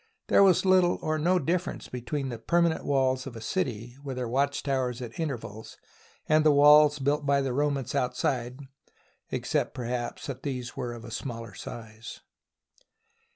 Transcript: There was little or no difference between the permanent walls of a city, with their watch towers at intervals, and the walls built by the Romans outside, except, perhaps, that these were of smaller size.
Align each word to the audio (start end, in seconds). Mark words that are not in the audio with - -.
There 0.29 0.41
was 0.41 0.65
little 0.65 0.97
or 1.03 1.19
no 1.19 1.37
difference 1.37 1.87
between 1.87 2.29
the 2.29 2.39
permanent 2.39 2.83
walls 2.83 3.27
of 3.27 3.35
a 3.35 3.39
city, 3.39 3.97
with 4.03 4.17
their 4.17 4.27
watch 4.27 4.63
towers 4.63 4.99
at 4.99 5.19
intervals, 5.19 5.77
and 6.27 6.43
the 6.43 6.51
walls 6.51 6.97
built 6.97 7.23
by 7.23 7.41
the 7.41 7.53
Romans 7.53 7.93
outside, 7.93 8.61
except, 9.29 9.75
perhaps, 9.75 10.25
that 10.25 10.41
these 10.41 10.75
were 10.75 10.93
of 10.95 11.13
smaller 11.13 11.53
size. 11.53 12.21